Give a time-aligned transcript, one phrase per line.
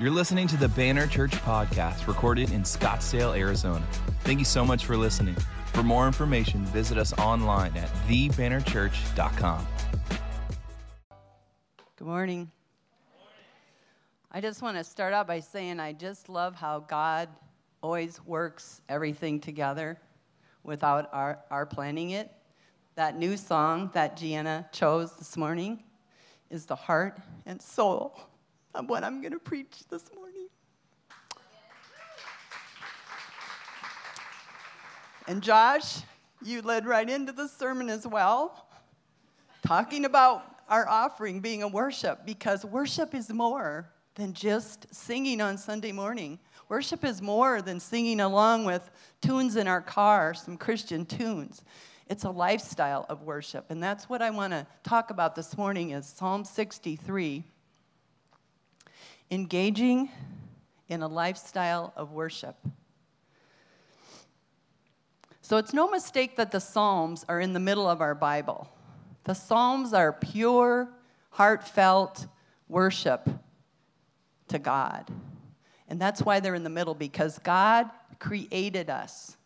[0.00, 3.84] You're listening to the Banner Church podcast recorded in Scottsdale, Arizona.
[4.22, 5.34] Thank you so much for listening.
[5.72, 9.66] For more information, visit us online at thebannerchurch.com.
[11.96, 12.48] Good morning.
[14.30, 17.28] I just want to start out by saying I just love how God
[17.82, 19.98] always works everything together
[20.62, 22.30] without our, our planning it.
[22.94, 25.82] That new song that Gianna chose this morning
[26.50, 28.27] is the heart and soul
[28.74, 30.48] of what I'm going to preach this morning.
[35.26, 35.98] And Josh,
[36.42, 38.66] you led right into the sermon as well,
[39.66, 45.58] talking about our offering being a worship, because worship is more than just singing on
[45.58, 46.38] Sunday morning.
[46.68, 48.90] Worship is more than singing along with
[49.20, 51.62] tunes in our car, some Christian tunes.
[52.08, 53.70] It's a lifestyle of worship.
[53.70, 57.44] And that's what I want to talk about this morning is Psalm 63
[59.30, 60.10] engaging
[60.88, 62.56] in a lifestyle of worship.
[65.42, 68.68] So it's no mistake that the Psalms are in the middle of our Bible.
[69.24, 70.88] The Psalms are pure,
[71.30, 72.26] heartfelt
[72.68, 73.28] worship
[74.48, 75.10] to God.
[75.88, 79.36] And that's why they're in the middle, because God created us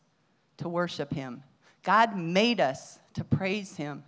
[0.56, 1.44] to worship Him.
[1.84, 4.02] God made us to praise Him.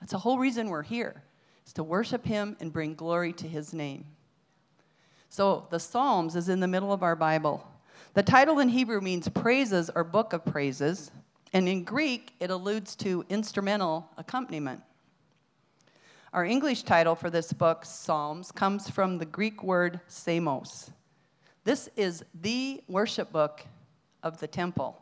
[0.00, 1.22] That's the whole reason we're here,
[1.66, 4.06] is to worship Him and bring glory to His name.
[5.32, 7.64] So the Psalms is in the middle of our Bible.
[8.14, 11.12] The title in Hebrew means praises or book of praises,
[11.52, 14.82] and in Greek, it alludes to instrumental accompaniment.
[16.32, 20.90] Our English title for this book, Psalms, comes from the Greek word psalmos.
[21.62, 23.64] This is the worship book
[24.24, 25.00] of the temple.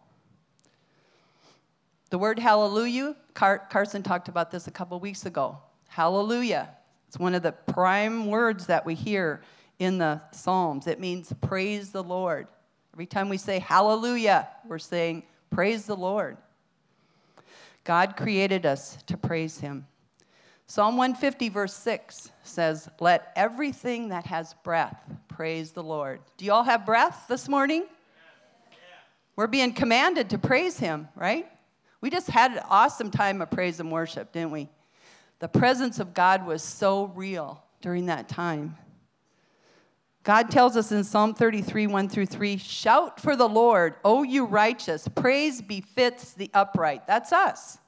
[2.10, 5.56] The word hallelujah, Car- Carson talked about this a couple weeks ago.
[5.88, 6.68] Hallelujah.
[7.06, 9.40] It's one of the prime words that we hear
[9.78, 10.86] in the Psalms.
[10.86, 12.48] It means praise the Lord.
[12.94, 16.36] Every time we say hallelujah, we're saying praise the Lord.
[17.84, 19.86] God created us to praise him.
[20.66, 26.20] Psalm 150, verse 6 says, Let everything that has breath praise the Lord.
[26.36, 27.86] Do you all have breath this morning?
[29.36, 31.48] We're being commanded to praise him, right?
[32.00, 34.68] We just had an awesome time of praise and worship, didn't we?
[35.38, 38.76] The presence of God was so real during that time.
[40.28, 44.44] God tells us in Psalm 33, 1 through 3 Shout for the Lord, O you
[44.44, 45.08] righteous.
[45.08, 47.06] Praise befits the upright.
[47.06, 47.78] That's us.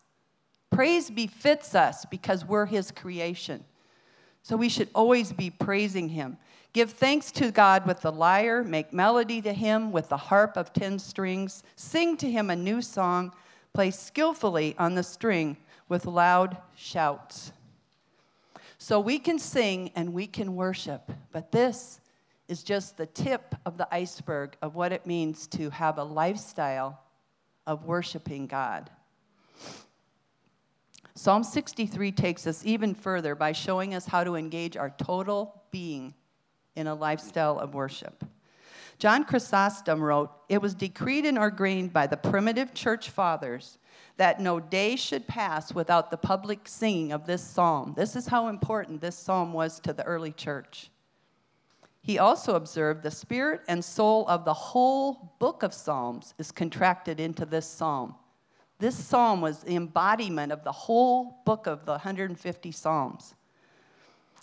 [0.70, 3.62] Praise befits us because we're his creation.
[4.42, 6.38] So we should always be praising him.
[6.72, 10.72] Give thanks to God with the lyre, make melody to him with the harp of
[10.72, 13.34] ten strings, sing to him a new song,
[13.74, 15.58] play skillfully on the string
[15.90, 17.52] with loud shouts.
[18.78, 22.00] So we can sing and we can worship, but this
[22.50, 27.00] is just the tip of the iceberg of what it means to have a lifestyle
[27.66, 28.90] of worshiping God.
[31.14, 36.12] Psalm 63 takes us even further by showing us how to engage our total being
[36.74, 38.24] in a lifestyle of worship.
[38.98, 43.78] John Chrysostom wrote, It was decreed and ordained by the primitive church fathers
[44.16, 47.94] that no day should pass without the public singing of this psalm.
[47.96, 50.90] This is how important this psalm was to the early church.
[52.02, 57.20] He also observed the spirit and soul of the whole book of Psalms is contracted
[57.20, 58.14] into this psalm.
[58.78, 63.34] This psalm was the embodiment of the whole book of the 150 Psalms.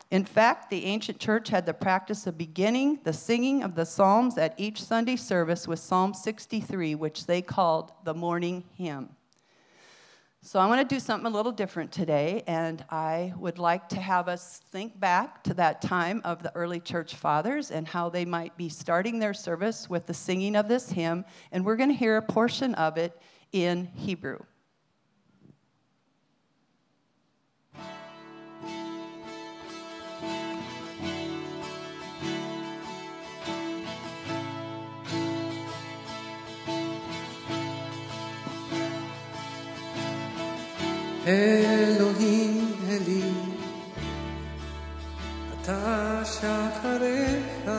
[0.10, 4.38] In fact, the ancient church had the practice of beginning the singing of the Psalms
[4.38, 9.17] at each Sunday service with Psalm 63, which they called the morning hymn.
[10.48, 14.00] So, I want to do something a little different today, and I would like to
[14.00, 18.24] have us think back to that time of the early church fathers and how they
[18.24, 21.96] might be starting their service with the singing of this hymn, and we're going to
[21.96, 23.22] hear a portion of it
[23.52, 24.40] in Hebrew.
[41.28, 43.32] אלוהים אלי,
[45.54, 47.72] אתה שחריך,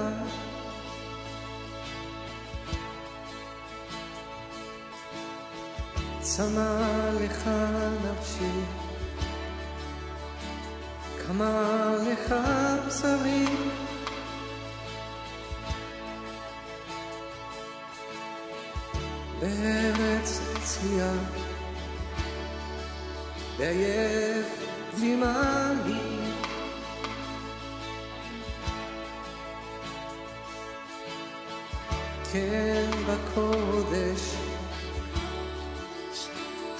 [6.21, 7.51] צמא לך
[8.05, 8.61] נפשי,
[11.27, 12.35] כמה לך
[12.87, 13.45] בשרי.
[19.41, 21.13] בארץ צייה
[23.59, 24.61] der jetzt
[24.97, 26.09] sie mal liebt.
[32.33, 34.35] כן בקודש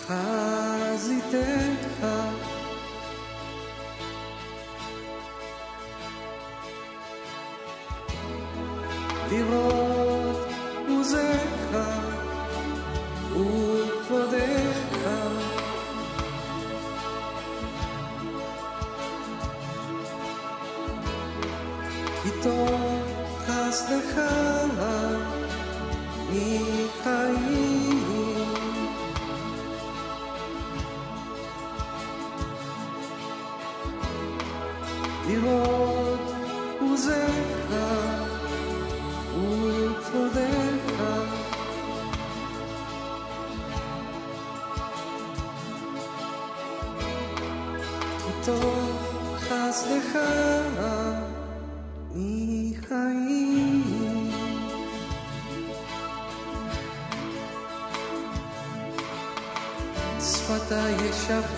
[0.07, 1.78] חזיתך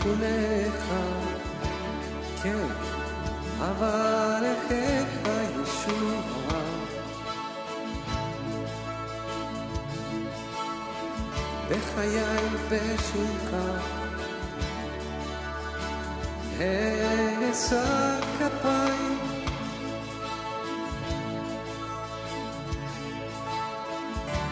[0.00, 0.92] ישבחונך
[2.42, 2.66] כן
[3.60, 5.28] אברכך
[5.62, 6.60] ישועה
[11.70, 13.56] בחיי בשמך
[17.50, 19.18] אשא כפיים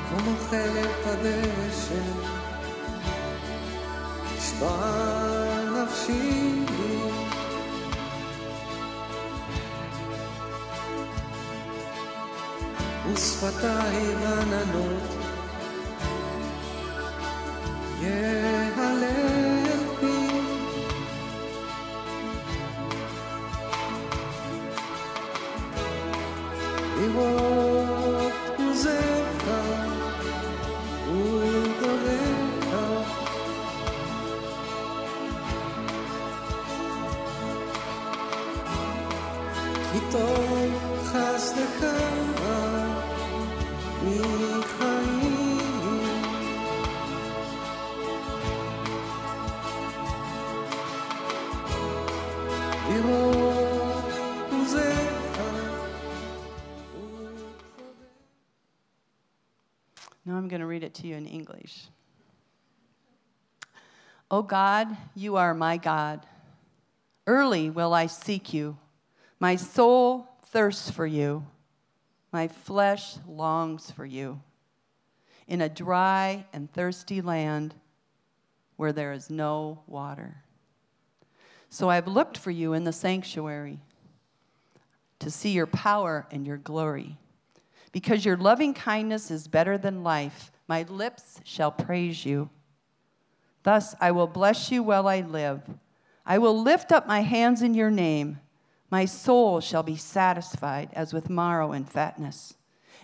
[0.09, 2.38] כמו חלק הדשא
[4.61, 6.65] ضاع نفسي
[13.13, 15.18] وصفتها هي غنى نوتي
[60.99, 61.89] to you in English.
[64.31, 66.27] O God, you are my God.
[67.27, 68.77] Early will I seek you.
[69.41, 71.47] My soul thirsts for you.
[72.33, 74.41] My flesh longs for you.
[75.47, 77.75] In a dry and thirsty land
[78.77, 80.43] where there is no water.
[81.71, 83.81] So I've looked for you in the sanctuary
[85.21, 87.17] to see your power and your glory.
[87.93, 92.51] Because your loving kindness is better than life, my lips shall praise you.
[93.63, 95.63] Thus I will bless you while I live.
[96.25, 98.39] I will lift up my hands in your name.
[98.91, 102.55] My soul shall be satisfied as with marrow and fatness,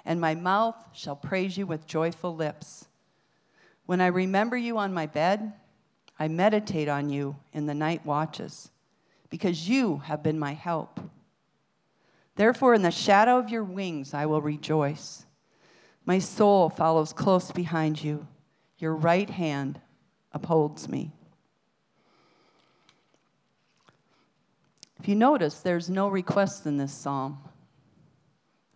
[0.04, 2.86] and my mouth shall praise you with joyful lips.
[3.86, 5.52] When I remember you on my bed,
[6.18, 8.70] I meditate on you in the night watches,
[9.28, 11.00] because you have been my help.
[12.36, 15.23] Therefore, in the shadow of your wings, I will rejoice.
[16.06, 18.26] My soul follows close behind you.
[18.78, 19.80] Your right hand
[20.32, 21.12] upholds me.
[25.00, 27.38] If you notice, there's no requests in this psalm.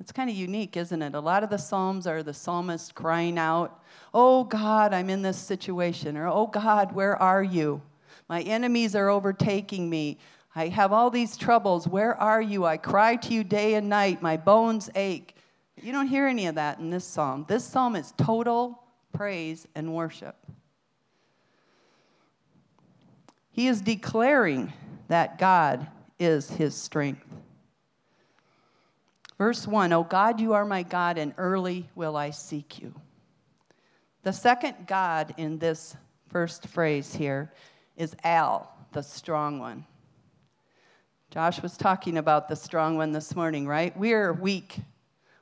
[0.00, 1.14] It's kind of unique, isn't it?
[1.14, 3.82] A lot of the psalms are the psalmist crying out,
[4.14, 7.82] Oh God, I'm in this situation, or Oh God, where are you?
[8.28, 10.18] My enemies are overtaking me.
[10.54, 11.88] I have all these troubles.
[11.88, 12.64] Where are you?
[12.64, 14.22] I cry to you day and night.
[14.22, 15.34] My bones ache.
[15.82, 17.44] You don't hear any of that in this psalm.
[17.48, 18.82] This psalm is total
[19.12, 20.36] praise and worship.
[23.50, 24.72] He is declaring
[25.08, 25.86] that God
[26.18, 27.24] is his strength.
[29.36, 32.94] Verse 1 O God, you are my God, and early will I seek you.
[34.22, 35.96] The second God in this
[36.28, 37.52] first phrase here
[37.96, 39.86] is Al, the strong one.
[41.30, 43.96] Josh was talking about the strong one this morning, right?
[43.96, 44.78] We are weak.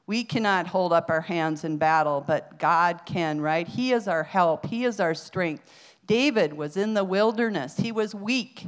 [0.06, 3.66] We cannot hold up our hands in battle, but God can, right?
[3.66, 5.64] He is our help, He is our strength.
[6.06, 8.66] David was in the wilderness, he was weak,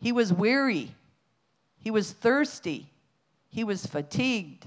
[0.00, 0.94] he was weary,
[1.78, 2.88] he was thirsty,
[3.48, 4.66] he was fatigued.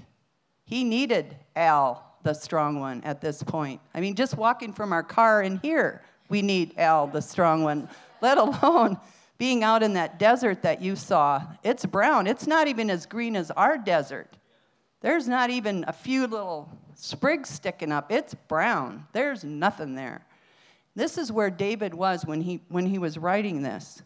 [0.64, 3.80] He needed Al, the strong one, at this point.
[3.94, 7.88] I mean, just walking from our car in here, we need Al, the strong one,
[8.20, 8.98] let alone
[9.38, 11.42] being out in that desert that you saw.
[11.62, 14.36] It's brown, it's not even as green as our desert.
[15.00, 18.10] There's not even a few little sprigs sticking up.
[18.10, 19.06] It's brown.
[19.12, 20.26] There's nothing there.
[20.94, 24.02] This is where David was when he, when he was writing this.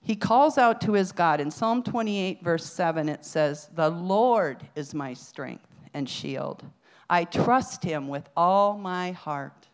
[0.00, 1.40] He calls out to his God.
[1.40, 6.64] In Psalm 28, verse 7, it says, The Lord is my strength and shield.
[7.10, 9.66] I trust him with all my heart.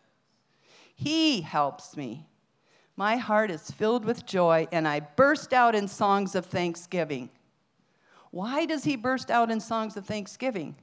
[0.95, 2.25] He helps me.
[2.95, 7.29] My heart is filled with joy, and I burst out in songs of thanksgiving.
[8.33, 10.75] Why does he burst out in songs of thanksgiving?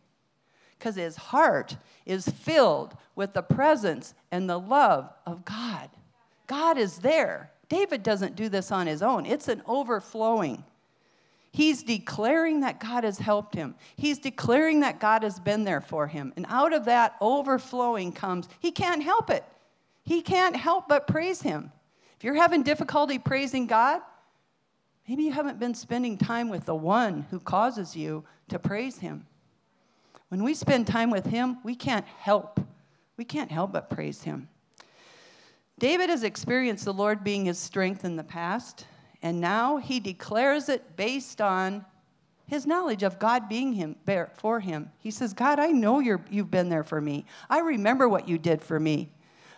[0.78, 5.90] Because his heart is filled with the presence and the love of God.
[6.46, 7.50] God is there.
[7.68, 10.62] David doesn't do this on his own, it's an overflowing.
[11.50, 13.74] He's declaring that God has helped him.
[13.96, 16.32] He's declaring that God has been there for him.
[16.36, 19.44] And out of that overflowing comes, he can't help it.
[20.04, 21.72] He can't help but praise him.
[22.16, 24.02] If you're having difficulty praising God,
[25.10, 29.26] maybe you haven't been spending time with the one who causes you to praise him.
[30.28, 32.60] When we spend time with him, we can't help.
[33.16, 34.48] We can't help but praise him.
[35.80, 38.86] David has experienced the Lord being his strength in the past,
[39.20, 41.84] and now he declares it based on
[42.46, 43.96] his knowledge of God being him
[44.36, 44.92] for him.
[45.00, 47.24] He says, God, I know you have been there for me.
[47.48, 49.10] I remember what you did for me.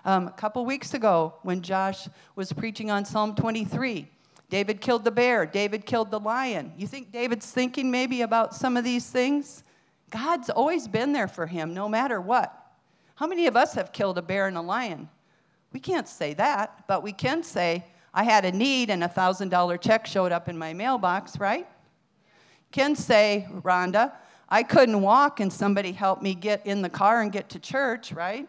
[0.07, 4.09] Um, a couple weeks ago, when Josh was preaching on Psalm 23,
[4.53, 6.75] David killed the bear, David killed the lion.
[6.77, 9.65] You think David's thinking maybe about some of these things?
[10.11, 12.55] God's always been there for him, no matter what.
[13.15, 15.09] How many of us have killed a bear and a lion?
[15.73, 19.81] We can't say that, but we can say, I had a need and a $1,000
[19.81, 21.67] check showed up in my mailbox, right?
[22.73, 24.13] Can say, Rhonda,
[24.51, 28.13] I couldn't walk and somebody helped me get in the car and get to church,
[28.13, 28.47] right?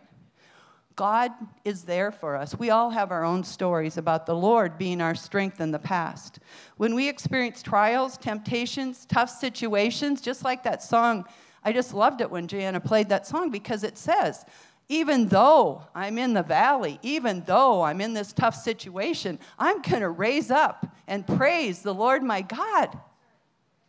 [0.96, 1.32] God
[1.64, 2.58] is there for us.
[2.58, 6.40] We all have our own stories about the Lord being our strength in the past.
[6.78, 11.26] When we experience trials, temptations, tough situations, just like that song,
[11.64, 14.46] I just loved it when Jana played that song because it says,
[14.90, 20.02] even though I'm in the valley, even though I'm in this tough situation, I'm going
[20.02, 23.00] to raise up and praise the Lord my God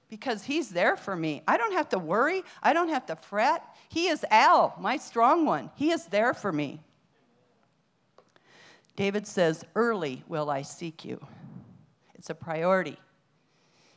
[0.09, 1.43] because He's there for me.
[1.49, 3.65] I don't have to worry, I don't have to fret.
[3.89, 5.71] He is Al, my strong one.
[5.75, 6.81] He is there for me.
[8.97, 11.25] David says, Early will I seek you.
[12.15, 12.97] It's a priority.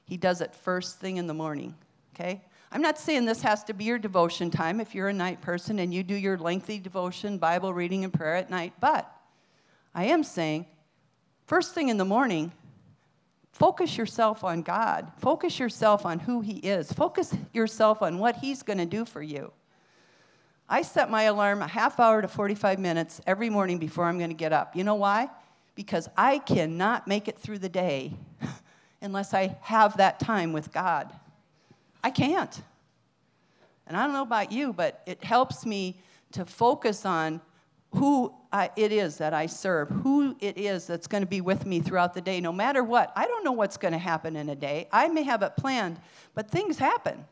[0.06, 1.76] He does it first thing in the morning,
[2.16, 2.42] okay?
[2.72, 5.80] I'm not saying this has to be your devotion time if you're a night person
[5.80, 9.10] and you do your lengthy devotion, Bible reading, and prayer at night, but
[9.94, 10.66] I am saying,
[11.46, 12.52] first thing in the morning,
[13.52, 15.12] focus yourself on God.
[15.18, 16.92] Focus yourself on who He is.
[16.92, 19.52] Focus yourself on what He's going to do for you.
[20.70, 24.30] I set my alarm a half hour to 45 minutes every morning before I'm going
[24.30, 24.76] to get up.
[24.76, 25.30] You know why?
[25.76, 28.14] Because I cannot make it through the day
[29.02, 31.14] unless I have that time with God.
[32.04, 32.62] I can't.
[33.88, 36.02] And I don't know about you, but it helps me
[36.34, 37.40] to focus on
[37.92, 41.66] who I, it is that I serve, who it is that's going to be with
[41.66, 43.14] me throughout the day, no matter what.
[43.16, 44.90] I don't know what's going to happen in a day.
[44.92, 46.00] I may have it planned,
[46.34, 47.26] but things happen.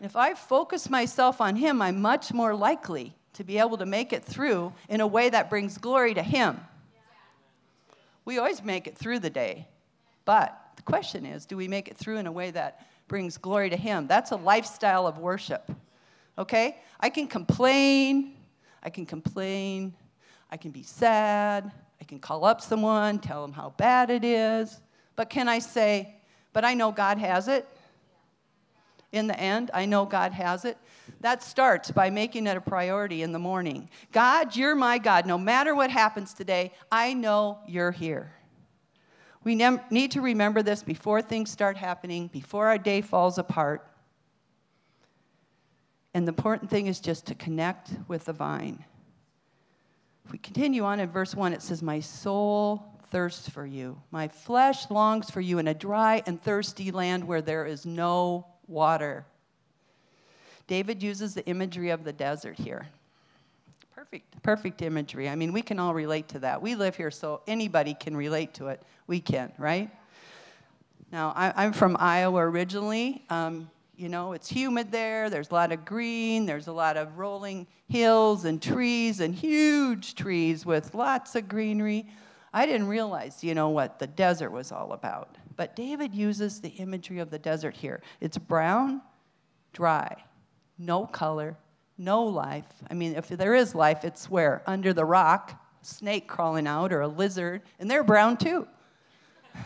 [0.00, 4.12] If I focus myself on Him, I'm much more likely to be able to make
[4.12, 6.60] it through in a way that brings glory to Him.
[8.24, 9.66] We always make it through the day,
[10.24, 13.70] but the question is do we make it through in a way that brings glory
[13.70, 14.06] to Him.
[14.06, 15.70] That's a lifestyle of worship.
[16.36, 16.76] Okay?
[17.00, 18.34] I can complain.
[18.82, 19.94] I can complain.
[20.50, 21.72] I can be sad.
[22.00, 24.80] I can call up someone, tell them how bad it is.
[25.16, 26.14] But can I say,
[26.52, 27.66] but I know God has it?
[29.10, 30.76] In the end, I know God has it.
[31.20, 33.88] That starts by making it a priority in the morning.
[34.12, 35.26] God, you're my God.
[35.26, 38.32] No matter what happens today, I know you're here.
[39.44, 43.88] We ne- need to remember this before things start happening, before our day falls apart.
[46.12, 48.84] And the important thing is just to connect with the vine.
[50.26, 54.02] If we continue on in verse 1, it says, My soul thirsts for you.
[54.10, 58.46] My flesh longs for you in a dry and thirsty land where there is no
[58.68, 59.24] water.
[60.66, 62.86] David uses the imagery of the desert here.
[63.94, 65.28] Perfect, perfect imagery.
[65.28, 66.62] I mean, we can all relate to that.
[66.62, 68.82] We live here, so anybody can relate to it.
[69.06, 69.90] We can, right?
[71.10, 73.24] Now, I, am from Iowa originally.
[73.30, 75.30] Um, you know, it's humid there.
[75.30, 76.46] There's a lot of green.
[76.46, 82.06] There's a lot of rolling hills and trees and huge trees with lots of greenery.
[82.52, 85.36] I didn't realize, you know, what the desert was all about.
[85.58, 88.00] But David uses the imagery of the desert here.
[88.20, 89.02] It's brown,
[89.72, 90.14] dry,
[90.78, 91.56] no color,
[91.98, 92.72] no life.
[92.88, 94.62] I mean, if there is life, it's where?
[94.68, 98.66] Under the rock, snake crawling out, or a lizard, and they're brown too.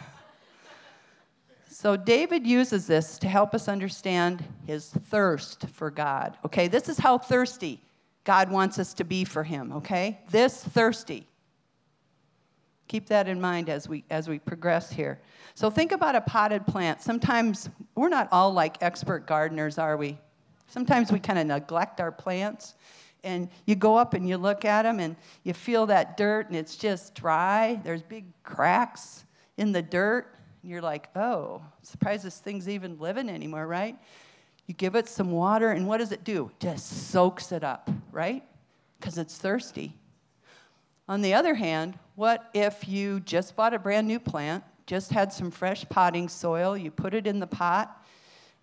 [1.68, 6.38] So David uses this to help us understand his thirst for God.
[6.44, 7.82] Okay, this is how thirsty
[8.22, 10.20] God wants us to be for him, okay?
[10.30, 11.26] This thirsty.
[12.92, 15.18] Keep that in mind as we as we progress here.
[15.54, 17.00] So think about a potted plant.
[17.00, 20.18] Sometimes we're not all like expert gardeners, are we?
[20.66, 22.74] Sometimes we kind of neglect our plants.
[23.24, 26.54] And you go up and you look at them and you feel that dirt and
[26.54, 27.80] it's just dry.
[27.82, 29.24] There's big cracks
[29.56, 30.26] in the dirt.
[30.60, 33.96] And you're like, oh, surprised this thing's even living anymore, right?
[34.66, 36.50] You give it some water, and what does it do?
[36.60, 38.44] Just soaks it up, right?
[39.00, 39.94] Because it's thirsty.
[41.08, 45.32] On the other hand, what if you just bought a brand new plant, just had
[45.32, 48.04] some fresh potting soil, you put it in the pot,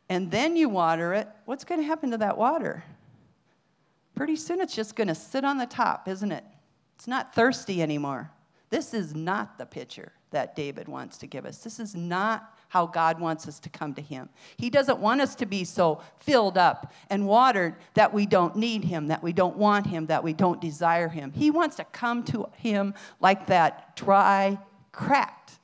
[0.09, 1.27] and then you water it?
[1.45, 2.83] What's going to happen to that water?
[4.15, 6.43] Pretty soon it's just going to sit on the top, isn't it?
[6.95, 8.29] It's not thirsty anymore.
[8.69, 11.59] This is not the picture that David wants to give us.
[11.59, 14.29] This is not how God wants us to come to Him.
[14.55, 18.85] He doesn't want us to be so filled up and watered that we don't need
[18.85, 21.31] Him, that we don't want Him, that we don't desire Him.
[21.31, 24.57] He wants to come to Him like that dry,
[24.91, 25.59] cracked,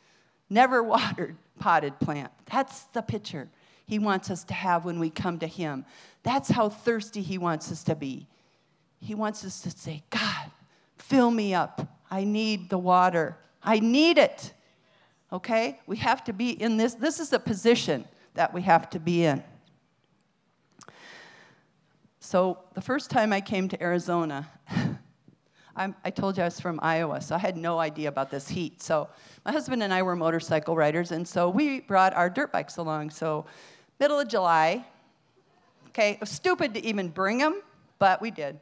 [0.49, 2.31] never watered potted plant.
[2.51, 3.49] That's the picture
[3.85, 5.85] He wants us to have when we come to Him.
[6.23, 8.27] That's how thirsty He wants us to be.
[8.99, 10.51] He wants us to say, God,
[10.97, 11.87] fill me up.
[12.09, 13.37] I need the water.
[13.61, 14.53] I need it.
[15.35, 15.81] Okay?
[15.85, 16.93] We have to be in this.
[16.93, 19.43] This is a position that we have to be in.
[22.21, 24.49] So, the first time I came to Arizona,
[25.75, 28.81] i told you I was from Iowa, so I had no idea about this heat.
[28.81, 29.09] So,
[29.45, 33.09] my husband and I were motorcycle riders, and so we brought our dirt bikes along.
[33.09, 33.45] So,
[33.99, 34.85] middle of July,
[35.89, 37.61] okay, it was stupid to even bring them,
[37.99, 38.57] but we did.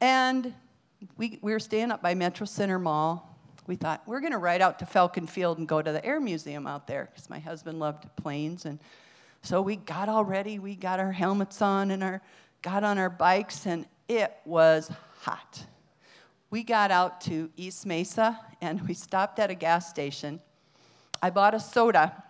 [0.00, 0.54] And
[1.16, 3.29] we, we were staying up by Metro Center Mall,
[3.70, 6.20] we thought we're going to ride out to Falcon Field and go to the Air
[6.20, 8.64] Museum out there because my husband loved planes.
[8.64, 8.80] And
[9.42, 10.58] so we got all ready.
[10.58, 12.20] We got our helmets on and our,
[12.62, 15.64] got on our bikes, and it was hot.
[16.50, 20.40] We got out to East Mesa and we stopped at a gas station.
[21.22, 22.24] I bought a soda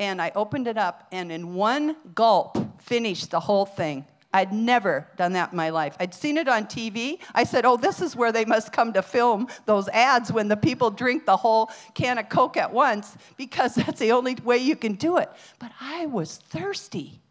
[0.00, 4.06] and I opened it up, and in one gulp, finished the whole thing.
[4.36, 5.96] I'd never done that in my life.
[5.98, 7.20] I'd seen it on TV.
[7.34, 10.58] I said, Oh, this is where they must come to film those ads when the
[10.58, 14.76] people drink the whole can of Coke at once because that's the only way you
[14.76, 15.30] can do it.
[15.58, 17.22] But I was thirsty,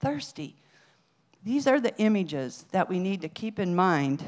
[0.00, 0.54] thirsty.
[1.42, 4.22] These are the images that we need to keep in mind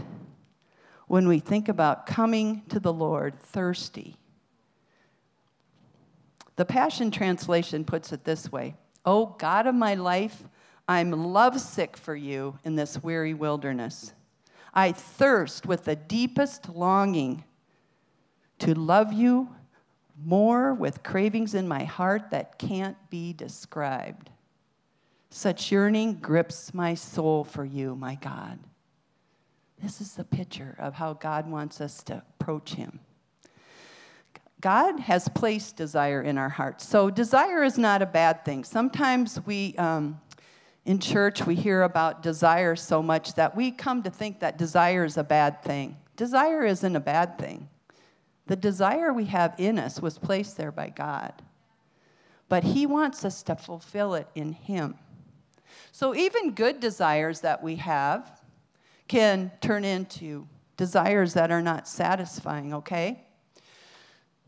[1.08, 4.16] when we think about coming to the Lord thirsty.
[6.56, 10.44] The Passion Translation puts it this way Oh, God of my life,
[10.92, 14.12] I'm lovesick for you in this weary wilderness.
[14.74, 17.44] I thirst with the deepest longing
[18.58, 19.48] to love you
[20.22, 24.28] more with cravings in my heart that can't be described.
[25.30, 28.58] Such yearning grips my soul for you, my God.
[29.82, 33.00] This is the picture of how God wants us to approach Him.
[34.60, 36.86] God has placed desire in our hearts.
[36.86, 38.62] So, desire is not a bad thing.
[38.62, 40.20] Sometimes we um,
[40.84, 45.04] in church, we hear about desire so much that we come to think that desire
[45.04, 45.96] is a bad thing.
[46.16, 47.68] Desire isn't a bad thing.
[48.46, 51.32] The desire we have in us was placed there by God,
[52.48, 54.96] but He wants us to fulfill it in Him.
[55.92, 58.42] So, even good desires that we have
[59.06, 63.24] can turn into desires that are not satisfying, okay?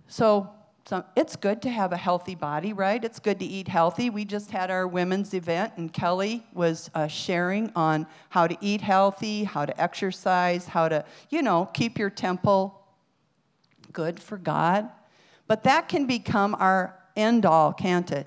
[0.08, 0.50] So,
[0.86, 3.02] so it's good to have a healthy body, right?
[3.02, 4.10] It's good to eat healthy.
[4.10, 8.82] We just had our women's event, and Kelly was uh, sharing on how to eat
[8.82, 12.82] healthy, how to exercise, how to, you know, keep your temple
[13.94, 14.90] good for God.
[15.46, 18.26] But that can become our end all, can't it?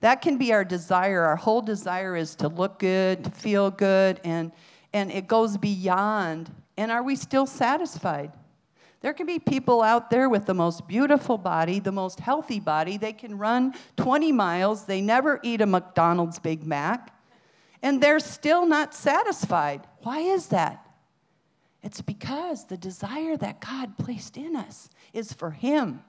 [0.00, 1.22] That can be our desire.
[1.22, 4.50] Our whole desire is to look good, to feel good, and,
[4.92, 6.50] and it goes beyond.
[6.76, 8.32] And are we still satisfied?
[9.04, 12.96] There can be people out there with the most beautiful body, the most healthy body.
[12.96, 17.14] They can run 20 miles, they never eat a McDonald's Big Mac,
[17.82, 19.86] and they're still not satisfied.
[20.04, 20.86] Why is that?
[21.82, 26.02] It's because the desire that God placed in us is for Him.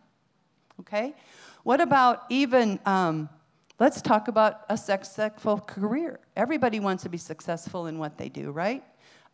[0.79, 1.15] Okay?
[1.63, 3.27] What about even, um,
[3.77, 6.21] let's talk about a successful career.
[6.38, 8.86] Everybody wants to be successful in what they do, right?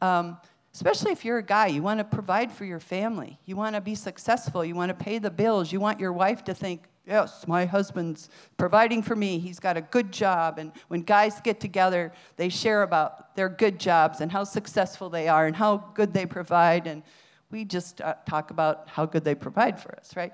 [0.02, 0.40] Um,
[0.74, 3.38] Especially if you're a guy, you want to provide for your family.
[3.46, 4.64] You want to be successful.
[4.64, 5.72] You want to pay the bills.
[5.72, 9.38] You want your wife to think, yes, my husband's providing for me.
[9.38, 10.60] He's got a good job.
[10.60, 15.28] And when guys get together, they share about their good jobs and how successful they
[15.28, 16.88] are and how good they provide.
[16.88, 17.04] And
[17.50, 20.34] we just uh, talk about how good they provide for us, right?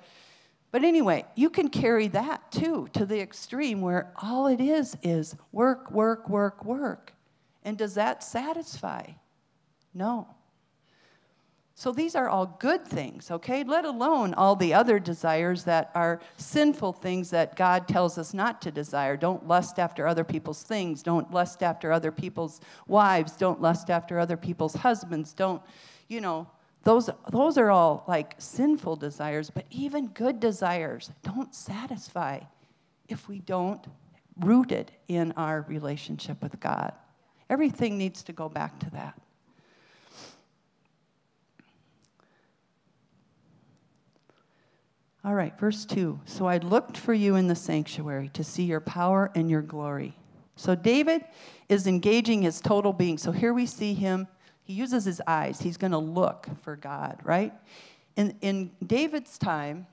[0.72, 5.36] But anyway, you can carry that too to the extreme where all it is is
[5.52, 7.14] work, work, work, work.
[7.64, 9.14] And does that satisfy?
[9.98, 10.28] No.
[11.74, 13.64] So these are all good things, okay?
[13.64, 18.62] Let alone all the other desires that are sinful things that God tells us not
[18.64, 19.16] to desire.
[19.16, 21.04] Don't lust after other people's things.
[21.04, 23.34] Don't lust after other people's wives.
[23.34, 25.34] Don't lust after other people's husbands.
[25.34, 25.62] Don't,
[26.08, 26.48] you know,
[26.84, 32.40] those, those are all like sinful desires, but even good desires don't satisfy
[33.08, 33.86] if we don't
[34.40, 36.94] root it in our relationship with God.
[37.52, 39.20] Everything needs to go back to that.
[45.28, 46.22] All right, verse 2.
[46.24, 50.16] So I looked for you in the sanctuary to see your power and your glory.
[50.56, 51.22] So David
[51.68, 53.18] is engaging his total being.
[53.18, 54.30] So here we see him.
[54.64, 55.60] He uses his eyes.
[55.60, 57.52] He's going to look for God, right?
[58.16, 59.86] In, in David's time,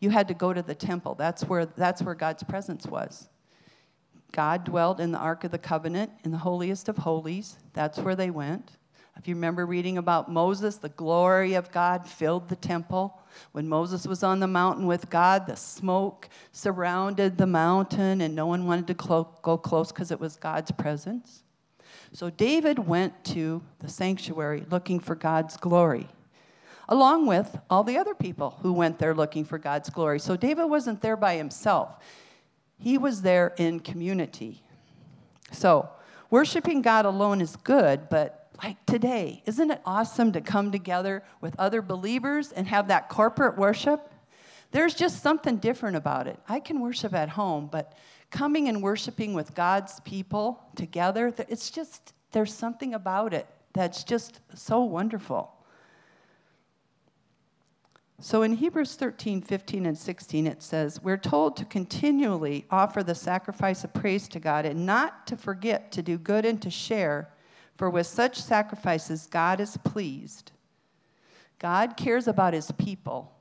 [0.00, 1.16] you had to go to the temple.
[1.16, 3.28] That's where, that's where God's presence was.
[4.32, 7.58] God dwelled in the Ark of the Covenant, in the holiest of holies.
[7.74, 8.78] That's where they went.
[9.18, 13.18] If you remember reading about Moses, the glory of God filled the temple.
[13.52, 18.46] When Moses was on the mountain with God, the smoke surrounded the mountain, and no
[18.46, 21.42] one wanted to clo- go close because it was God's presence.
[22.12, 26.08] So David went to the sanctuary looking for God's glory,
[26.88, 30.18] along with all the other people who went there looking for God's glory.
[30.18, 31.96] So David wasn't there by himself,
[32.78, 34.62] he was there in community.
[35.52, 35.88] So,
[36.28, 39.42] worshiping God alone is good, but like today.
[39.46, 44.12] Isn't it awesome to come together with other believers and have that corporate worship?
[44.70, 46.38] There's just something different about it.
[46.48, 47.96] I can worship at home, but
[48.30, 54.40] coming and worshiping with God's people together, it's just, there's something about it that's just
[54.54, 55.52] so wonderful.
[58.18, 63.14] So in Hebrews 13, 15, and 16, it says, We're told to continually offer the
[63.14, 67.28] sacrifice of praise to God and not to forget to do good and to share
[67.76, 70.52] for with such sacrifices, God is pleased.
[71.58, 73.32] God cares about his people,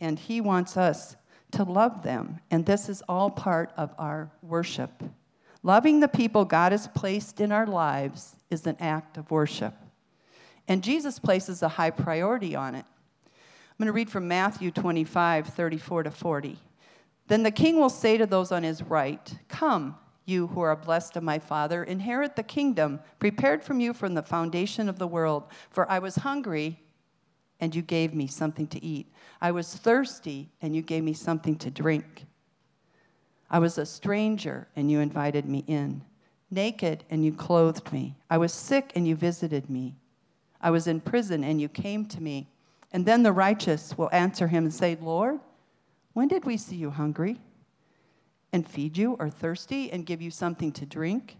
[0.00, 1.16] and he wants us
[1.52, 2.40] to love them.
[2.50, 5.02] And this is all part of our worship.
[5.62, 9.74] Loving the people God has placed in our lives is an act of worship.
[10.68, 12.84] And Jesus places a high priority on it.
[13.26, 16.58] I'm going to read from Matthew 25, 34 to 40.
[17.28, 21.16] Then the king will say to those on his right, Come, you who are blessed
[21.16, 25.44] of my Father, inherit the kingdom prepared from you from the foundation of the world.
[25.70, 26.80] For I was hungry,
[27.60, 29.10] and you gave me something to eat.
[29.40, 32.26] I was thirsty, and you gave me something to drink.
[33.50, 36.02] I was a stranger, and you invited me in.
[36.50, 38.16] Naked, and you clothed me.
[38.28, 39.94] I was sick, and you visited me.
[40.60, 42.48] I was in prison, and you came to me.
[42.92, 45.38] And then the righteous will answer him and say, Lord,
[46.14, 47.38] when did we see you hungry?
[48.56, 51.36] And feed you, or thirsty and give you something to drink?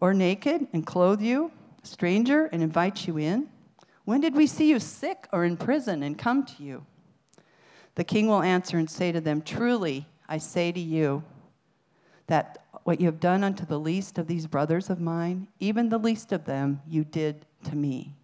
[0.00, 3.48] Or naked and clothe you, a stranger and invite you in?
[4.04, 6.84] When did we see you sick or in prison and come to you?
[7.94, 11.22] The king will answer and say to them, Truly, I say to you,
[12.26, 15.98] that what you have done unto the least of these brothers of mine, even the
[15.98, 18.14] least of them, you did to me.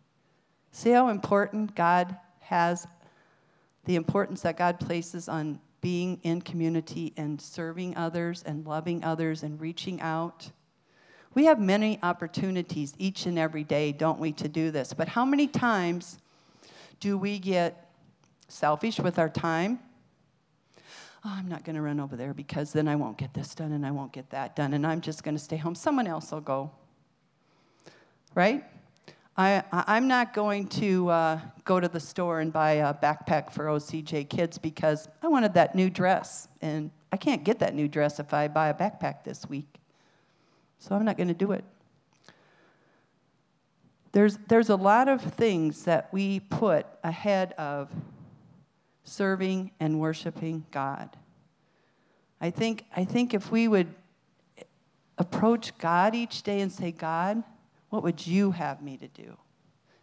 [0.72, 2.86] See how important God has,
[3.84, 9.42] the importance that God places on being in community and serving others and loving others
[9.42, 10.50] and reaching out.
[11.32, 14.92] We have many opportunities each and every day, don't we, to do this.
[14.92, 16.18] But how many times
[17.00, 17.90] do we get
[18.48, 19.78] selfish with our time?
[21.24, 23.72] Oh, I'm not going to run over there because then I won't get this done
[23.72, 25.74] and I won't get that done and I'm just going to stay home.
[25.74, 26.70] Someone else will go.
[28.34, 28.62] Right?
[29.38, 33.66] I, I'm not going to uh, go to the store and buy a backpack for
[33.66, 36.48] OCJ kids because I wanted that new dress.
[36.60, 39.76] And I can't get that new dress if I buy a backpack this week.
[40.80, 41.64] So I'm not going to do it.
[44.10, 47.90] There's, there's a lot of things that we put ahead of
[49.04, 51.16] serving and worshiping God.
[52.40, 53.94] I think, I think if we would
[55.16, 57.44] approach God each day and say, God,
[57.90, 59.36] what would you have me to do?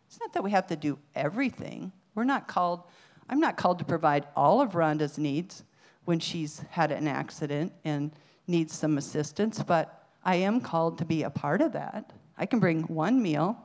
[0.08, 1.92] It's not that we have to do everything.
[2.14, 2.84] We're not called,
[3.30, 5.64] I'm not called to provide all of Rhonda's needs
[6.06, 8.12] when she's had an accident and
[8.48, 12.14] needs some assistance, but I am called to be a part of that.
[12.38, 13.58] I can bring one meal.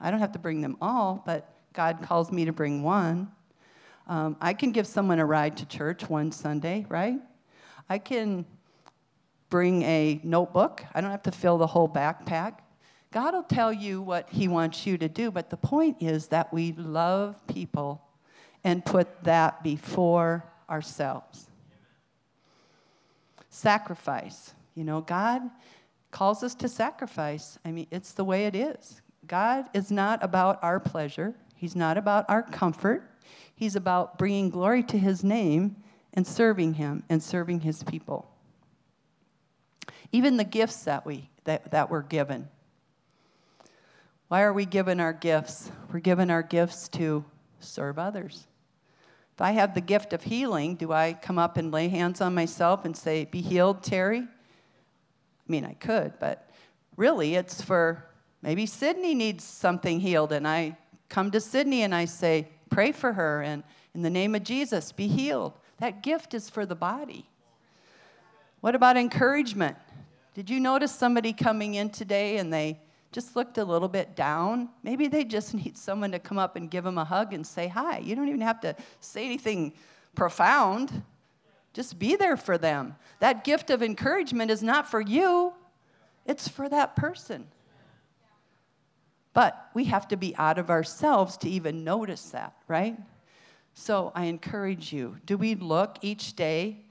[0.00, 3.30] I don't have to bring them all, but God calls me to bring one.
[4.08, 7.18] Um, I can give someone a ride to church one Sunday, right?
[7.88, 8.44] I can
[9.48, 10.82] bring a notebook.
[10.94, 12.54] I don't have to fill the whole backpack.
[13.12, 16.52] God will tell you what He wants you to do, but the point is that
[16.52, 18.02] we love people
[18.64, 21.48] and put that before ourselves.
[23.50, 24.54] Sacrifice.
[24.74, 25.42] You know, God
[26.10, 27.58] calls us to sacrifice.
[27.64, 29.02] I mean, it's the way it is.
[29.26, 33.08] God is not about our pleasure, He's not about our comfort.
[33.54, 35.76] He's about bringing glory to His name
[36.14, 38.28] and serving Him and serving His people.
[40.10, 42.48] Even the gifts that, we, that, that we're given.
[44.32, 45.70] Why are we given our gifts?
[45.92, 47.22] We're given our gifts to
[47.60, 48.46] serve others.
[49.34, 52.34] If I have the gift of healing, do I come up and lay hands on
[52.34, 54.20] myself and say, Be healed, Terry?
[54.20, 54.26] I
[55.48, 56.48] mean, I could, but
[56.96, 58.06] really it's for
[58.40, 60.78] maybe Sydney needs something healed, and I
[61.10, 63.62] come to Sydney and I say, Pray for her, and
[63.94, 65.52] in the name of Jesus, be healed.
[65.76, 67.28] That gift is for the body.
[68.62, 69.76] What about encouragement?
[70.32, 72.80] Did you notice somebody coming in today and they
[73.12, 74.70] just looked a little bit down?
[74.82, 77.68] Maybe they just need someone to come up and give them a hug and say
[77.68, 77.98] hi.
[77.98, 79.74] You don't even have to say anything
[80.14, 81.02] profound.
[81.72, 82.96] Just be there for them.
[83.20, 85.52] That gift of encouragement is not for you,
[86.26, 87.46] it's for that person.
[89.34, 92.98] But we have to be out of ourselves to even notice that, right?
[93.74, 96.84] So I encourage you do we look each day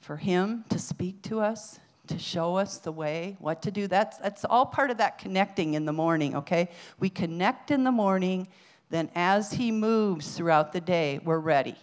[0.00, 1.78] for Him to speak to us,
[2.10, 3.86] to show us the way, what to do?
[3.86, 6.68] That's, that's all part of that connecting in the morning, okay?
[6.98, 8.48] We connect in the morning,
[8.90, 11.76] then as He moves throughout the day, we're ready.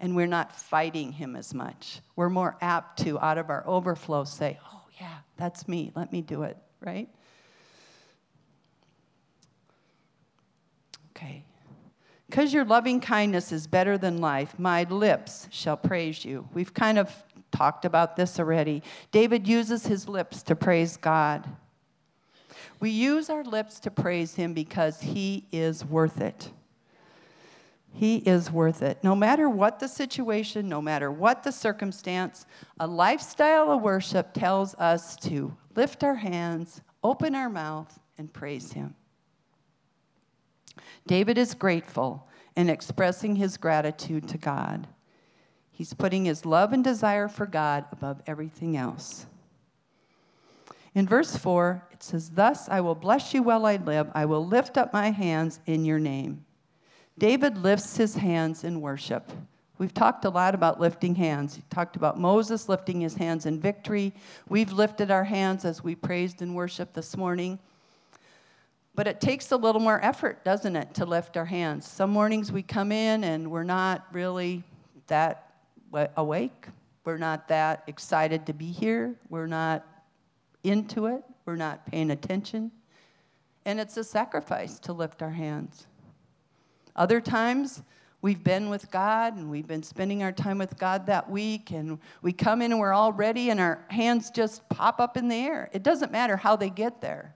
[0.00, 2.00] And we're not fighting Him as much.
[2.16, 5.92] We're more apt to, out of our overflow, say, oh, yeah, that's me.
[5.94, 7.08] Let me do it, right?
[11.16, 11.44] Okay.
[12.28, 16.48] Because your loving kindness is better than life, my lips shall praise you.
[16.52, 18.82] We've kind of talked about this already.
[19.12, 21.48] David uses his lips to praise God.
[22.80, 26.50] We use our lips to praise him because he is worth it.
[27.92, 28.98] He is worth it.
[29.04, 32.44] No matter what the situation, no matter what the circumstance,
[32.80, 38.72] a lifestyle of worship tells us to lift our hands, open our mouth, and praise
[38.72, 38.96] him.
[41.06, 44.88] David is grateful and expressing his gratitude to God.
[45.74, 49.26] He's putting his love and desire for God above everything else.
[50.94, 54.08] In verse 4, it says, Thus I will bless you while I live.
[54.14, 56.44] I will lift up my hands in your name.
[57.18, 59.32] David lifts his hands in worship.
[59.76, 61.56] We've talked a lot about lifting hands.
[61.56, 64.12] We talked about Moses lifting his hands in victory.
[64.48, 67.58] We've lifted our hands as we praised and worshiped this morning.
[68.94, 71.88] But it takes a little more effort, doesn't it, to lift our hands?
[71.88, 74.62] Some mornings we come in and we're not really
[75.08, 75.53] that
[76.16, 76.66] awake.
[77.04, 79.14] We're not that excited to be here.
[79.28, 79.86] We're not
[80.62, 81.22] into it.
[81.44, 82.70] We're not paying attention.
[83.66, 85.86] And it's a sacrifice to lift our hands.
[86.96, 87.82] Other times,
[88.22, 91.98] we've been with God and we've been spending our time with God that week, and
[92.22, 95.34] we come in and we're all ready, and our hands just pop up in the
[95.34, 95.68] air.
[95.72, 97.34] It doesn't matter how they get there,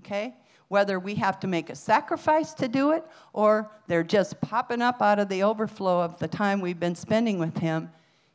[0.00, 0.34] okay?
[0.74, 5.00] Whether we have to make a sacrifice to do it or they're just popping up
[5.00, 7.92] out of the overflow of the time we've been spending with Him.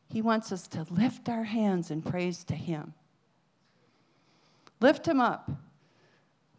[0.08, 2.94] He wants us to lift our hands in praise to Him.
[4.80, 5.52] Lift Him up.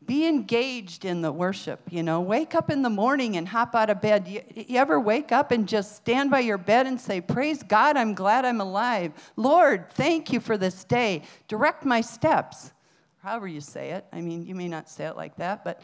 [0.04, 2.20] Be engaged in the worship, you know.
[2.20, 4.28] Wake up in the morning and hop out of bed.
[4.28, 7.96] You, you ever wake up and just stand by your bed and say, Praise God,
[7.96, 9.12] I'm glad I'm alive.
[9.34, 11.22] Lord, thank you for this day.
[11.48, 12.72] Direct my steps
[13.22, 14.04] however you say it.
[14.12, 15.82] I mean, you may not say it like that, but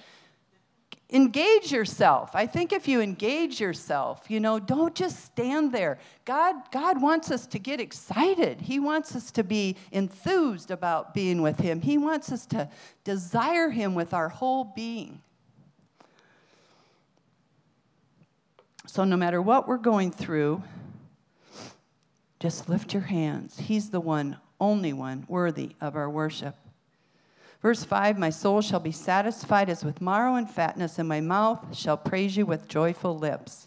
[1.11, 2.31] engage yourself.
[2.35, 5.99] I think if you engage yourself, you know, don't just stand there.
[6.25, 8.63] God, God wants us to get excited.
[8.63, 11.83] He wants us to be enthused about being with Him.
[11.83, 12.69] He wants us to
[13.05, 15.21] desire Him with our whole being.
[18.87, 20.63] So, no matter what we're going through,
[22.41, 23.59] just lift your hands.
[23.59, 26.57] He's the one, only one, worthy of our worship.
[27.67, 31.77] Verse 5 My soul shall be satisfied as with marrow and fatness, and my mouth
[31.77, 33.67] shall praise you with joyful lips.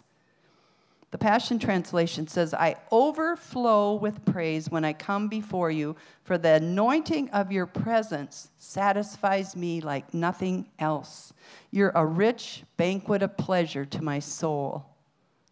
[1.10, 6.54] The Passion Translation says, I overflow with praise when I come before you, for the
[6.54, 11.34] anointing of your presence satisfies me like nothing else.
[11.70, 14.86] You're a rich banquet of pleasure to my soul.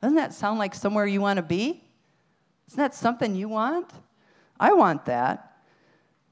[0.00, 1.84] Doesn't that sound like somewhere you want to be?
[2.68, 3.92] Isn't that something you want?
[4.58, 5.47] I want that.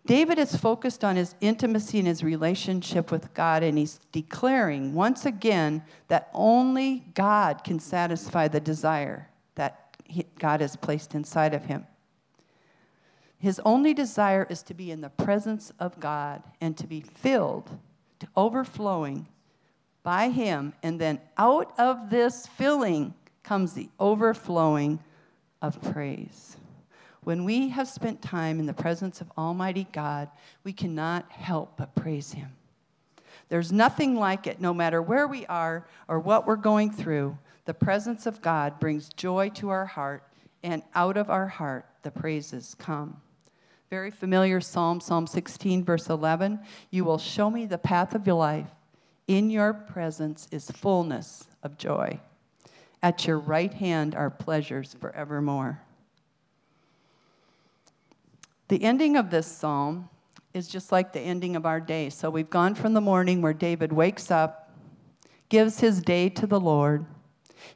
[0.07, 5.27] David is focused on his intimacy and his relationship with God, and he's declaring once
[5.27, 9.97] again that only God can satisfy the desire that
[10.39, 11.87] God has placed inside of him.
[13.39, 17.71] His only desire is to be in the presence of God and to be filled
[18.21, 19.27] to overflowing
[20.03, 20.73] by Him.
[20.83, 25.01] And then out of this filling comes the overflowing
[25.61, 26.57] of praise.
[27.27, 30.29] When we have spent time in the presence of Almighty God,
[30.63, 32.53] we cannot help but praise Him.
[33.49, 37.37] There's nothing like it, no matter where we are or what we're going through.
[37.65, 40.23] The presence of God brings joy to our heart,
[40.63, 43.21] and out of our heart, the praises come.
[43.91, 46.61] Very familiar psalm, Psalm 16, verse 11.
[46.93, 48.71] You will show me the path of your life.
[49.27, 52.21] In your presence is fullness of joy.
[53.03, 55.81] At your right hand are pleasures forevermore.
[58.69, 60.09] The ending of this psalm
[60.53, 62.11] is just like the ending of our day.
[62.11, 64.71] So we've gone from the morning where David wakes up,
[65.49, 67.07] gives his day to the Lord.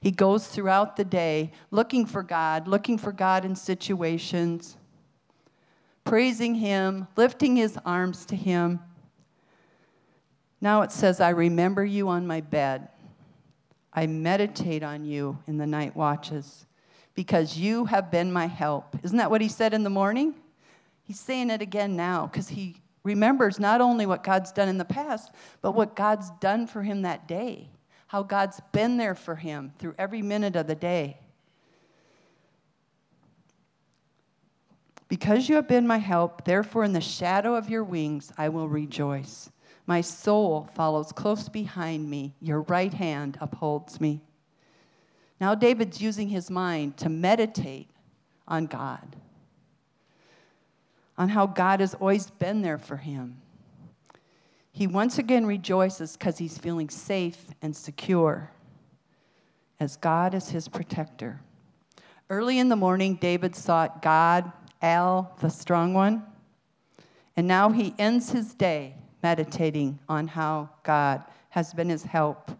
[0.00, 4.76] He goes throughout the day looking for God, looking for God in situations,
[6.04, 8.80] praising Him, lifting his arms to Him.
[10.60, 12.88] Now it says, I remember you on my bed.
[13.92, 16.66] I meditate on you in the night watches
[17.14, 18.96] because you have been my help.
[19.02, 20.34] Isn't that what he said in the morning?
[21.10, 24.84] He's saying it again now because he remembers not only what God's done in the
[24.84, 27.68] past, but what God's done for him that day,
[28.06, 31.18] how God's been there for him through every minute of the day.
[35.08, 38.68] Because you have been my help, therefore in the shadow of your wings I will
[38.68, 39.50] rejoice.
[39.88, 42.36] My soul follows close behind me.
[42.40, 44.20] Your right hand upholds me.
[45.40, 47.90] Now, David's using his mind to meditate
[48.46, 49.16] on God,
[51.20, 53.42] on how God has always been there for him.
[54.72, 58.50] He once again rejoices because he's feeling safe and secure,
[59.78, 61.42] as God is his protector.
[62.30, 66.22] Early in the morning, David sought God, El, the strong one,
[67.36, 72.50] and now he ends his day meditating on how God has been his help.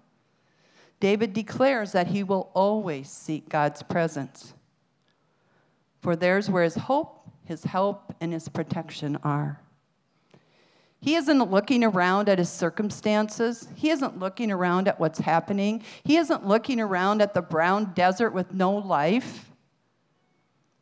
[1.00, 4.52] David declares that he will always seek God's presence.
[6.02, 7.19] For there's where his hope,
[7.50, 9.60] his help, and his protection are.
[11.00, 13.66] He isn't looking around at his circumstances.
[13.74, 15.82] He isn't looking around at what's happening.
[16.04, 19.50] He isn't looking around at the brown desert with no life.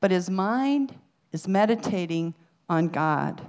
[0.00, 0.94] But his mind
[1.32, 2.34] is meditating
[2.68, 3.40] on God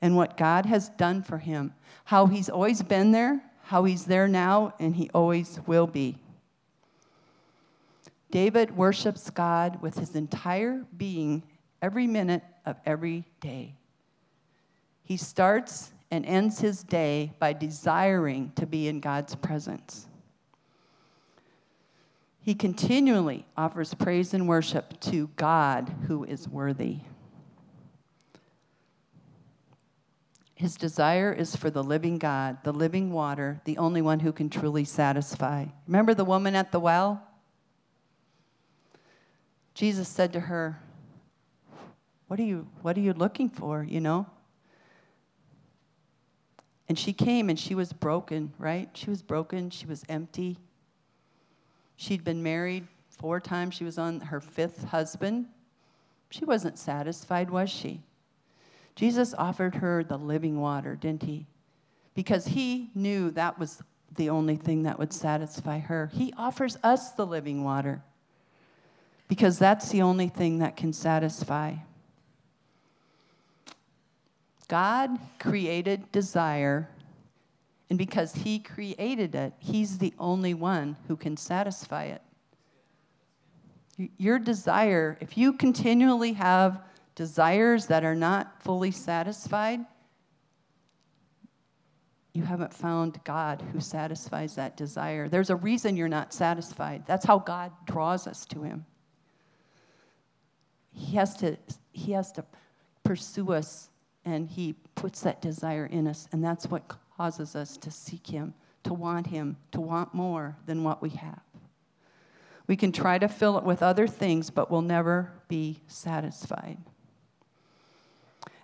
[0.00, 1.72] and what God has done for him,
[2.06, 6.18] how he's always been there, how he's there now, and he always will be.
[8.32, 11.44] David worships God with his entire being
[11.82, 13.74] every minute of every day.
[15.02, 20.06] He starts and ends his day by desiring to be in God's presence.
[22.40, 26.98] He continually offers praise and worship to God who is worthy.
[30.54, 34.48] His desire is for the living God, the living water, the only one who can
[34.48, 35.66] truly satisfy.
[35.86, 37.26] Remember the woman at the well?
[39.74, 40.81] Jesus said to her,
[42.32, 43.84] What are you, what are you looking for?
[43.84, 44.26] You know?
[46.88, 48.88] And she came and she was broken, right?
[48.94, 49.68] She was broken.
[49.68, 50.56] She was empty.
[51.96, 53.74] She'd been married four times.
[53.74, 55.44] She was on her fifth husband.
[56.30, 58.00] She wasn't satisfied, was she?
[58.96, 61.44] Jesus offered her the living water, didn't he?
[62.14, 63.82] Because he knew that was
[64.16, 66.10] the only thing that would satisfy her.
[66.14, 68.02] He offers us the living water
[69.28, 71.74] because that's the only thing that can satisfy.
[74.72, 76.88] God created desire,
[77.90, 82.22] and because He created it, He's the only one who can satisfy it.
[84.16, 86.80] Your desire, if you continually have
[87.14, 89.80] desires that are not fully satisfied,
[92.32, 95.28] you haven't found God who satisfies that desire.
[95.28, 97.02] There's a reason you're not satisfied.
[97.06, 98.86] That's how God draws us to Him.
[100.94, 101.58] He has to,
[101.92, 102.46] he has to
[103.04, 103.90] pursue us,
[104.24, 108.54] and He puts that desire in us, and that's what causes us to seek Him,
[108.84, 111.40] to want Him, to want more than what we have.
[112.66, 116.78] We can try to fill it with other things, but we'll never be satisfied.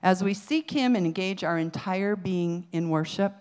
[0.03, 3.35] As we seek Him and engage our entire being in worship,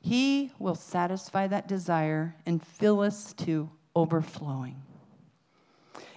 [0.00, 4.82] He will satisfy that desire and fill us to overflowing.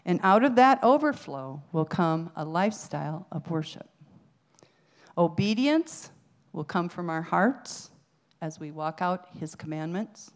[0.06, 3.90] And out of that overflow will come a lifestyle of worship.
[5.18, 6.12] Obedience
[6.54, 7.90] will come from our hearts
[8.42, 10.32] as we walk out His commandments.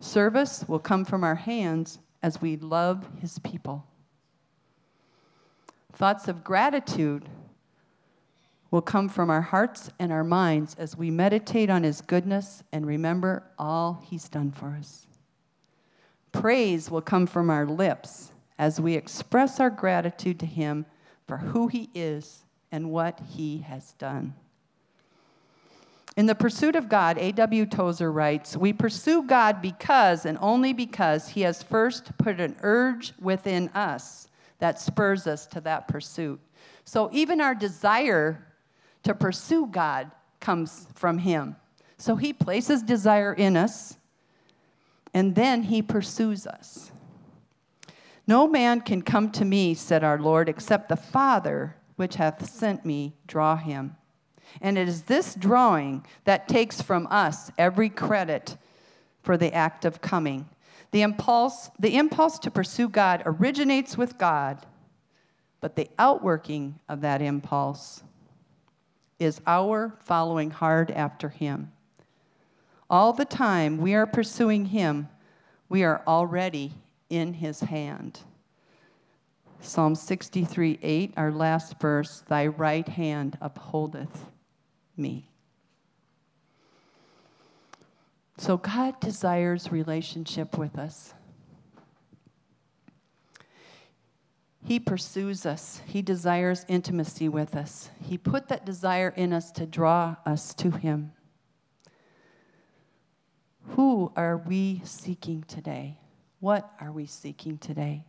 [0.00, 3.86] Service will come from our hands as we love His people.
[5.92, 7.28] Thoughts of gratitude
[8.72, 12.84] will come from our hearts and our minds as we meditate on His goodness and
[12.84, 15.06] remember all He's done for us.
[16.32, 20.86] Praise will come from our lips as we express our gratitude to Him
[21.28, 22.43] for who He is
[22.74, 24.34] and what He has done.
[26.16, 27.66] In The Pursuit of God, A.W.
[27.66, 33.12] Tozer writes We pursue God because and only because He has first put an urge
[33.20, 34.26] within us
[34.58, 36.40] that spurs us to that pursuit.
[36.84, 38.44] So even our desire
[39.04, 40.10] to pursue God
[40.40, 41.54] comes from Him.
[41.96, 43.98] So He places desire in us,
[45.14, 46.90] and then He pursues us.
[48.26, 52.84] No man can come to me, said our Lord, except the Father which hath sent
[52.84, 53.96] me draw him.
[54.60, 58.56] And it is this drawing that takes from us every credit
[59.22, 60.48] for the act of coming.
[60.90, 64.64] The impulse, the impulse to pursue God originates with God,
[65.60, 68.02] but the outworking of that impulse
[69.18, 71.72] is our following hard after Him.
[72.90, 75.08] All the time we are pursuing Him,
[75.68, 76.74] we are already
[77.08, 78.20] in His hand.
[79.64, 84.26] Psalm 63 8, our last verse, Thy right hand upholdeth
[84.96, 85.30] me.
[88.36, 91.14] So God desires relationship with us.
[94.62, 95.80] He pursues us.
[95.86, 97.90] He desires intimacy with us.
[98.02, 101.12] He put that desire in us to draw us to Him.
[103.68, 105.98] Who are we seeking today?
[106.40, 108.04] What are we seeking today?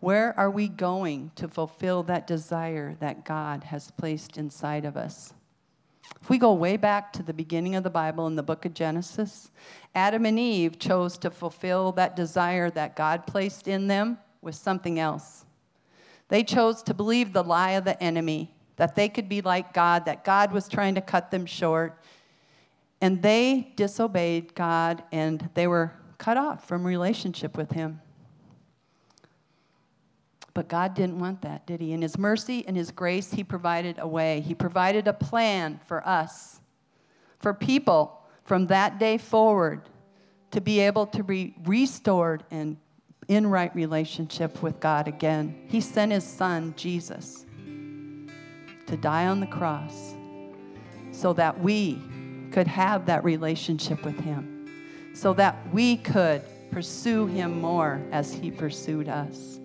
[0.00, 5.34] Where are we going to fulfill that desire that God has placed inside of us?
[6.22, 8.74] If we go way back to the beginning of the Bible in the book of
[8.74, 9.50] Genesis,
[9.94, 14.98] Adam and Eve chose to fulfill that desire that God placed in them with something
[14.98, 15.44] else.
[16.28, 20.04] They chose to believe the lie of the enemy, that they could be like God,
[20.04, 22.00] that God was trying to cut them short.
[23.00, 28.00] And they disobeyed God and they were cut off from relationship with Him.
[30.58, 31.92] But God didn't want that, did He?
[31.92, 34.40] In His mercy and His grace, He provided a way.
[34.40, 36.58] He provided a plan for us,
[37.38, 39.82] for people from that day forward
[40.50, 42.76] to be able to be restored and
[43.28, 45.64] in right relationship with God again.
[45.68, 47.46] He sent His Son, Jesus,
[48.88, 50.16] to die on the cross
[51.12, 52.02] so that we
[52.50, 54.68] could have that relationship with Him,
[55.14, 56.42] so that we could
[56.72, 59.57] pursue Him more as He pursued us.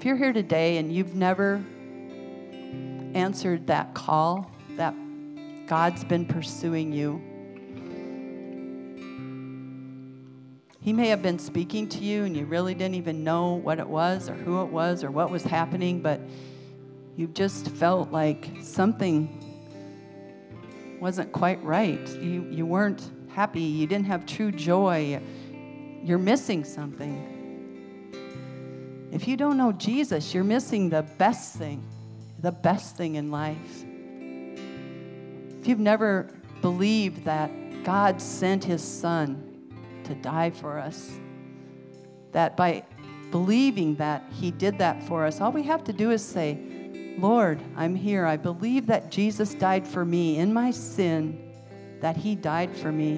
[0.00, 1.62] If you're here today and you've never
[3.12, 4.94] answered that call that
[5.66, 7.20] God's been pursuing you,
[10.80, 13.86] He may have been speaking to you and you really didn't even know what it
[13.86, 16.18] was or who it was or what was happening, but
[17.16, 19.28] you just felt like something
[20.98, 22.08] wasn't quite right.
[22.22, 23.60] You, you weren't happy.
[23.60, 25.20] You didn't have true joy.
[26.02, 27.39] You're missing something.
[29.10, 31.82] If you don't know Jesus, you're missing the best thing,
[32.38, 33.84] the best thing in life.
[35.60, 36.30] If you've never
[36.62, 37.50] believed that
[37.82, 39.72] God sent his son
[40.04, 41.10] to die for us,
[42.32, 42.84] that by
[43.30, 46.58] believing that he did that for us, all we have to do is say,
[47.18, 48.24] Lord, I'm here.
[48.24, 51.52] I believe that Jesus died for me in my sin,
[52.00, 53.16] that he died for me.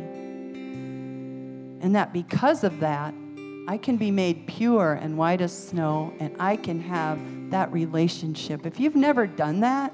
[1.83, 3.15] And that because of that,
[3.69, 7.19] I can be made pure and white as snow, and I can have
[7.51, 8.67] that relationship.
[8.67, 9.93] If you've never done that,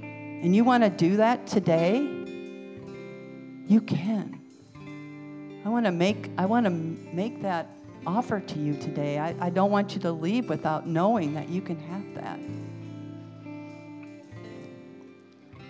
[0.00, 1.98] and you want to do that today,
[3.66, 4.40] you can.
[5.64, 7.68] I want to make I want to make that
[8.06, 9.18] offer to you today.
[9.18, 12.38] I, I don't want you to leave without knowing that you can have that.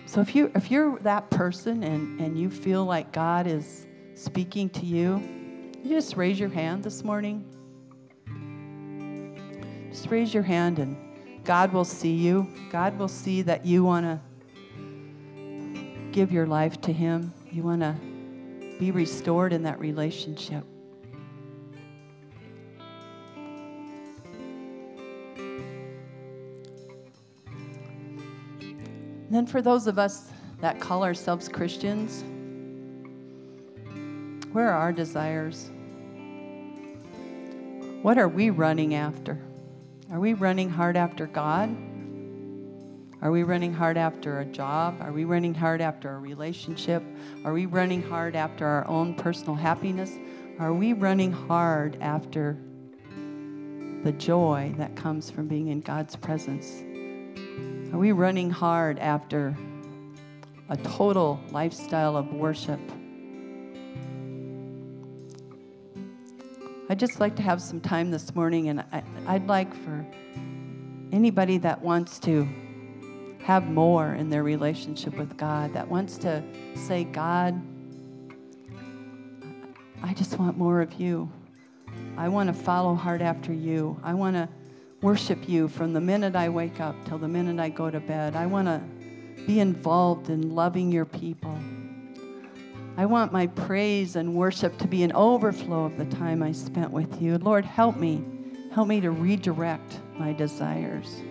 [0.05, 4.69] So if you if you're that person and, and you feel like God is speaking
[4.71, 5.23] to you,
[5.85, 7.45] you just raise your hand this morning.
[9.91, 10.97] Just raise your hand and
[11.43, 12.47] God will see you.
[12.71, 14.19] God will see that you want to
[16.11, 17.31] give your life to Him.
[17.51, 17.95] You want to
[18.79, 20.63] be restored in that relationship.
[29.27, 30.31] And then, for those of us
[30.61, 32.23] that call ourselves Christians,
[34.51, 35.69] where are our desires?
[38.05, 39.39] What are we running after?
[40.11, 41.75] Are we running hard after God?
[43.23, 44.97] Are we running hard after a job?
[45.01, 47.01] Are we running hard after a relationship?
[47.43, 50.19] Are we running hard after our own personal happiness?
[50.59, 52.59] Are we running hard after
[54.03, 56.83] the joy that comes from being in God's presence?
[57.91, 59.57] Are we running hard after
[60.69, 62.79] a total lifestyle of worship?
[66.95, 70.05] I'd just like to have some time this morning, and I, I'd like for
[71.11, 72.47] anybody that wants to
[73.43, 76.41] have more in their relationship with God, that wants to
[76.73, 77.61] say, God,
[80.01, 81.29] I just want more of you.
[82.15, 83.99] I want to follow hard after you.
[84.01, 84.47] I want to
[85.01, 88.37] worship you from the minute I wake up till the minute I go to bed.
[88.37, 88.81] I want to
[89.45, 91.59] be involved in loving your people.
[92.97, 96.91] I want my praise and worship to be an overflow of the time I spent
[96.91, 97.37] with you.
[97.37, 98.23] Lord, help me.
[98.71, 101.21] Help me to redirect my desires.